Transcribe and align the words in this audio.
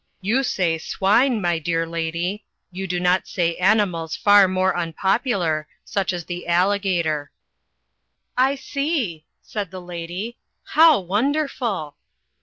You 0.19 0.41
say 0.41 0.79
'swine/ 0.79 1.39
my 1.39 1.59
dear 1.59 1.85
lady; 1.85 2.43
you 2.71 2.87
do 2.87 2.99
not 2.99 3.27
say 3.27 3.55
animals 3.57 4.15
far 4.15 4.47
more 4.47 4.71
unpop 4.73 5.25
ular, 5.25 5.65
such 5.85 6.11
as 6.11 6.25
the 6.25 6.47
alligator." 6.47 7.29
"I 8.35 8.55
see," 8.55 9.25
said 9.43 9.69
the 9.69 9.79
lady, 9.79 10.37
"how 10.73 10.99
wonderful!" 11.01 11.97